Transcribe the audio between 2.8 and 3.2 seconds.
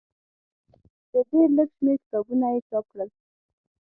کړل.